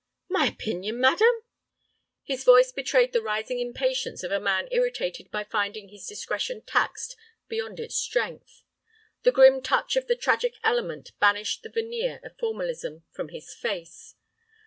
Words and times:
"My 0.29 0.47
opinion, 0.47 0.99
madam!" 0.99 1.29
His 2.23 2.43
voice 2.43 2.71
betrayed 2.71 3.13
the 3.13 3.21
rising 3.21 3.59
impatience 3.59 4.23
of 4.23 4.31
a 4.31 4.39
man 4.39 4.67
irritated 4.71 5.29
by 5.29 5.43
finding 5.43 5.89
his 5.89 6.07
discretion 6.07 6.63
taxed 6.63 7.15
beyond 7.47 7.79
its 7.79 7.97
strength. 7.97 8.63
The 9.21 9.31
grim 9.31 9.61
touch 9.61 9.95
of 9.95 10.07
the 10.07 10.15
tragic 10.15 10.55
element 10.63 11.11
banished 11.19 11.61
the 11.61 11.69
veneer 11.69 12.19
of 12.23 12.35
formalism 12.39 13.03
from 13.11 13.29
his 13.29 13.53
face. 13.53 14.15